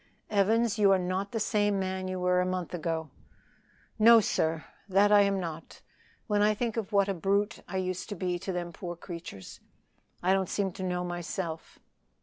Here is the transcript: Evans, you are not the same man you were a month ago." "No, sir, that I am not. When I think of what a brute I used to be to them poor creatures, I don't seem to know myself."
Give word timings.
Evans, 0.31 0.79
you 0.79 0.91
are 0.91 0.97
not 0.97 1.31
the 1.31 1.39
same 1.39 1.77
man 1.79 2.07
you 2.07 2.19
were 2.19 2.41
a 2.41 2.43
month 2.47 2.73
ago." 2.73 3.11
"No, 3.99 4.19
sir, 4.19 4.65
that 4.89 5.11
I 5.11 5.21
am 5.21 5.39
not. 5.39 5.83
When 6.25 6.41
I 6.41 6.55
think 6.55 6.75
of 6.75 6.91
what 6.91 7.07
a 7.07 7.13
brute 7.13 7.61
I 7.67 7.77
used 7.77 8.09
to 8.09 8.15
be 8.15 8.39
to 8.39 8.51
them 8.51 8.73
poor 8.73 8.95
creatures, 8.95 9.59
I 10.23 10.33
don't 10.33 10.49
seem 10.49 10.71
to 10.71 10.83
know 10.83 11.03
myself." 11.03 11.77